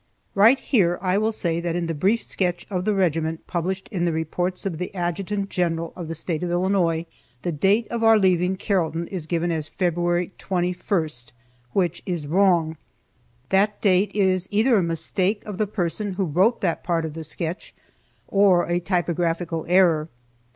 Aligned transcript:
Right 0.33 0.57
here 0.57 0.97
I 0.99 1.19
will 1.19 1.31
say 1.31 1.59
that 1.59 1.75
in 1.75 1.85
the 1.85 1.93
brief 1.93 2.23
sketch 2.23 2.65
of 2.71 2.85
the 2.85 2.95
regiment 2.95 3.45
published 3.45 3.87
in 3.91 4.03
the 4.05 4.11
reports 4.11 4.65
of 4.65 4.79
the 4.79 4.91
Adjutant 4.95 5.51
General 5.51 5.93
of 5.95 6.07
the 6.07 6.15
State 6.15 6.41
of 6.41 6.49
Illinois, 6.49 7.05
the 7.43 7.51
date 7.51 7.87
of 7.89 8.03
our 8.03 8.17
leaving 8.17 8.55
Carrollton 8.57 9.05
is 9.09 9.27
given 9.27 9.51
as 9.51 9.67
February 9.67 10.31
21, 10.39 11.07
which 11.73 12.01
is 12.07 12.25
wrong. 12.25 12.77
That 13.49 13.79
date 13.79 14.09
is 14.15 14.47
either 14.49 14.75
a 14.77 14.81
mistake 14.81 15.45
of 15.45 15.59
the 15.59 15.67
person 15.67 16.13
who 16.13 16.25
wrote 16.25 16.61
that 16.61 16.83
part 16.83 17.05
of 17.05 17.13
the 17.13 17.23
sketch, 17.23 17.75
or 18.27 18.65
a 18.67 18.79
typographical 18.79 19.67
error. 19.69 20.09